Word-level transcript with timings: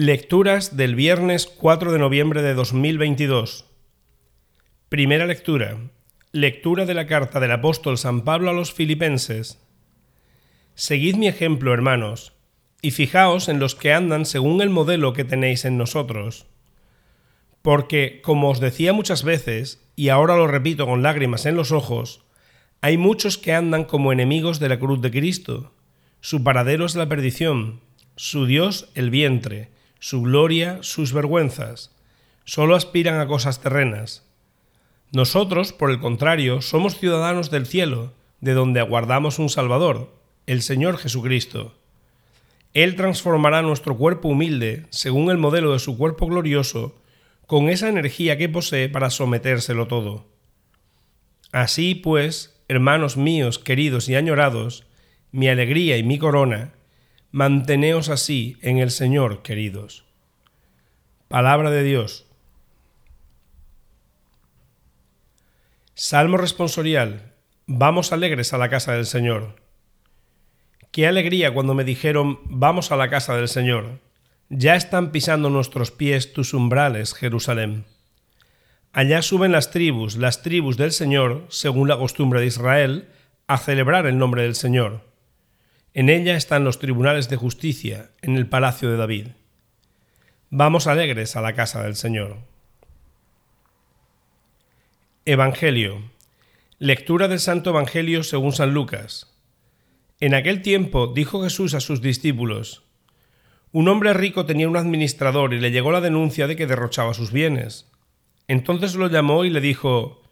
Lecturas 0.00 0.76
del 0.76 0.94
viernes 0.94 1.48
4 1.48 1.90
de 1.90 1.98
noviembre 1.98 2.40
de 2.40 2.54
2022. 2.54 3.64
Primera 4.88 5.26
lectura. 5.26 5.76
Lectura 6.30 6.86
de 6.86 6.94
la 6.94 7.08
carta 7.08 7.40
del 7.40 7.50
apóstol 7.50 7.98
San 7.98 8.20
Pablo 8.20 8.50
a 8.50 8.52
los 8.52 8.72
filipenses. 8.72 9.60
Seguid 10.76 11.16
mi 11.16 11.26
ejemplo, 11.26 11.74
hermanos, 11.74 12.32
y 12.80 12.92
fijaos 12.92 13.48
en 13.48 13.58
los 13.58 13.74
que 13.74 13.92
andan 13.92 14.24
según 14.24 14.62
el 14.62 14.70
modelo 14.70 15.14
que 15.14 15.24
tenéis 15.24 15.64
en 15.64 15.76
nosotros. 15.76 16.46
Porque, 17.60 18.20
como 18.22 18.50
os 18.50 18.60
decía 18.60 18.92
muchas 18.92 19.24
veces, 19.24 19.84
y 19.96 20.10
ahora 20.10 20.36
lo 20.36 20.46
repito 20.46 20.86
con 20.86 21.02
lágrimas 21.02 21.44
en 21.44 21.56
los 21.56 21.72
ojos, 21.72 22.22
hay 22.82 22.98
muchos 22.98 23.36
que 23.36 23.52
andan 23.52 23.82
como 23.82 24.12
enemigos 24.12 24.60
de 24.60 24.68
la 24.68 24.78
cruz 24.78 25.00
de 25.00 25.10
Cristo. 25.10 25.74
Su 26.20 26.44
paradero 26.44 26.86
es 26.86 26.94
la 26.94 27.08
perdición, 27.08 27.80
su 28.14 28.46
Dios 28.46 28.92
el 28.94 29.10
vientre, 29.10 29.76
su 29.98 30.22
gloria, 30.22 30.78
sus 30.82 31.12
vergüenzas. 31.12 31.94
Solo 32.44 32.76
aspiran 32.76 33.20
a 33.20 33.26
cosas 33.26 33.60
terrenas. 33.60 34.24
Nosotros, 35.12 35.72
por 35.72 35.90
el 35.90 36.00
contrario, 36.00 36.62
somos 36.62 36.98
ciudadanos 36.98 37.50
del 37.50 37.66
cielo, 37.66 38.12
de 38.40 38.52
donde 38.54 38.80
aguardamos 38.80 39.38
un 39.38 39.48
Salvador, 39.48 40.12
el 40.46 40.62
Señor 40.62 40.98
Jesucristo. 40.98 41.74
Él 42.74 42.96
transformará 42.96 43.62
nuestro 43.62 43.96
cuerpo 43.96 44.28
humilde, 44.28 44.86
según 44.90 45.30
el 45.30 45.38
modelo 45.38 45.72
de 45.72 45.78
su 45.78 45.96
cuerpo 45.96 46.26
glorioso, 46.26 46.94
con 47.46 47.70
esa 47.70 47.88
energía 47.88 48.36
que 48.36 48.48
posee 48.48 48.88
para 48.88 49.10
sometérselo 49.10 49.88
todo. 49.88 50.26
Así 51.50 51.94
pues, 51.94 52.62
hermanos 52.68 53.16
míos 53.16 53.58
queridos 53.58 54.08
y 54.08 54.14
añorados, 54.14 54.84
mi 55.32 55.48
alegría 55.48 55.96
y 55.96 56.02
mi 56.02 56.18
corona, 56.18 56.74
Manteneos 57.30 58.08
así 58.08 58.56
en 58.62 58.78
el 58.78 58.90
Señor, 58.90 59.42
queridos. 59.42 60.06
Palabra 61.28 61.70
de 61.70 61.82
Dios. 61.82 62.24
Salmo 65.92 66.38
responsorial. 66.38 67.34
Vamos 67.66 68.12
alegres 68.12 68.54
a 68.54 68.58
la 68.58 68.70
casa 68.70 68.94
del 68.94 69.04
Señor. 69.04 69.56
Qué 70.90 71.06
alegría 71.06 71.52
cuando 71.52 71.74
me 71.74 71.84
dijeron, 71.84 72.40
vamos 72.44 72.92
a 72.92 72.96
la 72.96 73.10
casa 73.10 73.36
del 73.36 73.48
Señor. 73.48 74.00
Ya 74.48 74.74
están 74.74 75.12
pisando 75.12 75.50
nuestros 75.50 75.90
pies 75.90 76.32
tus 76.32 76.54
umbrales, 76.54 77.12
Jerusalén. 77.12 77.84
Allá 78.94 79.20
suben 79.20 79.52
las 79.52 79.70
tribus, 79.70 80.16
las 80.16 80.40
tribus 80.40 80.78
del 80.78 80.92
Señor, 80.92 81.44
según 81.50 81.88
la 81.88 81.98
costumbre 81.98 82.40
de 82.40 82.46
Israel, 82.46 83.10
a 83.46 83.58
celebrar 83.58 84.06
el 84.06 84.16
nombre 84.16 84.44
del 84.44 84.54
Señor. 84.54 85.07
En 85.94 86.10
ella 86.10 86.36
están 86.36 86.64
los 86.64 86.78
tribunales 86.78 87.28
de 87.28 87.36
justicia, 87.36 88.10
en 88.20 88.36
el 88.36 88.46
palacio 88.46 88.90
de 88.90 88.96
David. 88.96 89.28
Vamos 90.50 90.86
alegres 90.86 91.34
a 91.34 91.40
la 91.40 91.54
casa 91.54 91.82
del 91.82 91.96
Señor. 91.96 92.36
Evangelio. 95.24 96.10
Lectura 96.78 97.26
del 97.26 97.40
Santo 97.40 97.70
Evangelio 97.70 98.22
según 98.22 98.52
San 98.52 98.74
Lucas. 98.74 99.34
En 100.20 100.34
aquel 100.34 100.62
tiempo 100.62 101.06
dijo 101.06 101.42
Jesús 101.42 101.74
a 101.74 101.80
sus 101.80 102.00
discípulos, 102.00 102.84
Un 103.72 103.88
hombre 103.88 104.12
rico 104.12 104.46
tenía 104.46 104.68
un 104.68 104.76
administrador 104.76 105.54
y 105.54 105.60
le 105.60 105.70
llegó 105.70 105.90
la 105.90 106.00
denuncia 106.00 106.46
de 106.46 106.56
que 106.56 106.66
derrochaba 106.66 107.14
sus 107.14 107.32
bienes. 107.32 107.90
Entonces 108.46 108.94
lo 108.94 109.08
llamó 109.08 109.44
y 109.44 109.50
le 109.50 109.60
dijo, 109.60 110.22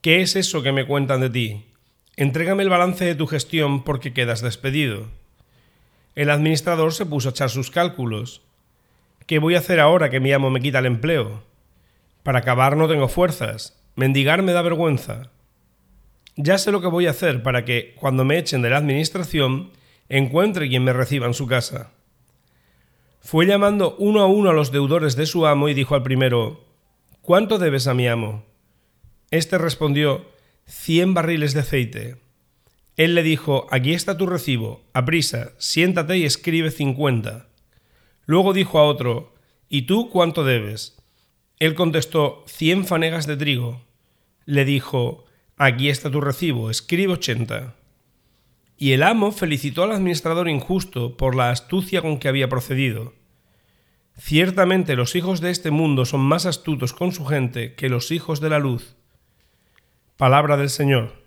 ¿Qué 0.00 0.22
es 0.22 0.36
eso 0.36 0.62
que 0.62 0.72
me 0.72 0.86
cuentan 0.86 1.20
de 1.20 1.30
ti? 1.30 1.71
Entrégame 2.16 2.62
el 2.62 2.68
balance 2.68 3.04
de 3.04 3.14
tu 3.14 3.26
gestión 3.26 3.84
porque 3.84 4.12
quedas 4.12 4.42
despedido. 4.42 5.06
El 6.14 6.30
administrador 6.30 6.92
se 6.92 7.06
puso 7.06 7.28
a 7.28 7.30
echar 7.30 7.48
sus 7.48 7.70
cálculos. 7.70 8.42
¿Qué 9.26 9.38
voy 9.38 9.54
a 9.54 9.60
hacer 9.60 9.80
ahora 9.80 10.10
que 10.10 10.20
mi 10.20 10.32
amo 10.32 10.50
me 10.50 10.60
quita 10.60 10.80
el 10.80 10.86
empleo? 10.86 11.42
Para 12.22 12.40
acabar 12.40 12.76
no 12.76 12.86
tengo 12.86 13.08
fuerzas. 13.08 13.78
Mendigar 13.96 14.42
me 14.42 14.52
da 14.52 14.62
vergüenza. 14.62 15.30
Ya 16.36 16.58
sé 16.58 16.70
lo 16.70 16.80
que 16.80 16.86
voy 16.86 17.06
a 17.06 17.10
hacer 17.10 17.42
para 17.42 17.64
que, 17.64 17.94
cuando 17.98 18.24
me 18.24 18.38
echen 18.38 18.62
de 18.62 18.70
la 18.70 18.78
administración, 18.78 19.70
encuentre 20.08 20.68
quien 20.68 20.84
me 20.84 20.92
reciba 20.92 21.26
en 21.26 21.34
su 21.34 21.46
casa. 21.46 21.92
Fue 23.20 23.46
llamando 23.46 23.96
uno 23.98 24.20
a 24.20 24.26
uno 24.26 24.50
a 24.50 24.54
los 24.54 24.72
deudores 24.72 25.16
de 25.16 25.26
su 25.26 25.46
amo 25.46 25.68
y 25.68 25.74
dijo 25.74 25.94
al 25.94 26.02
primero, 26.02 26.64
¿Cuánto 27.22 27.58
debes 27.58 27.86
a 27.86 27.94
mi 27.94 28.08
amo? 28.08 28.44
Este 29.30 29.58
respondió, 29.58 30.26
cien 30.72 31.14
barriles 31.14 31.52
de 31.54 31.60
aceite. 31.60 32.16
Él 32.96 33.14
le 33.14 33.22
dijo, 33.22 33.66
aquí 33.70 33.92
está 33.92 34.16
tu 34.16 34.26
recibo, 34.26 34.82
aprisa, 34.94 35.52
siéntate 35.58 36.18
y 36.18 36.24
escribe 36.24 36.70
cincuenta. 36.70 37.46
Luego 38.24 38.52
dijo 38.52 38.78
a 38.78 38.84
otro, 38.84 39.34
¿y 39.68 39.82
tú 39.82 40.08
cuánto 40.10 40.44
debes? 40.44 40.98
Él 41.58 41.74
contestó, 41.74 42.44
cien 42.48 42.84
fanegas 42.84 43.26
de 43.26 43.36
trigo. 43.36 43.84
Le 44.44 44.64
dijo, 44.64 45.24
aquí 45.56 45.88
está 45.88 46.10
tu 46.10 46.20
recibo, 46.20 46.70
escribe 46.70 47.12
ochenta. 47.12 47.76
Y 48.76 48.92
el 48.92 49.04
amo 49.04 49.30
felicitó 49.30 49.84
al 49.84 49.92
administrador 49.92 50.48
injusto 50.48 51.16
por 51.16 51.36
la 51.36 51.50
astucia 51.50 52.02
con 52.02 52.18
que 52.18 52.28
había 52.28 52.48
procedido. 52.48 53.14
Ciertamente 54.18 54.96
los 54.96 55.14
hijos 55.14 55.40
de 55.40 55.50
este 55.50 55.70
mundo 55.70 56.04
son 56.06 56.22
más 56.22 56.46
astutos 56.46 56.92
con 56.92 57.12
su 57.12 57.24
gente 57.24 57.74
que 57.74 57.88
los 57.88 58.10
hijos 58.10 58.40
de 58.40 58.50
la 58.50 58.58
luz. 58.58 58.96
Palabra 60.22 60.56
del 60.56 60.70
Señor. 60.70 61.21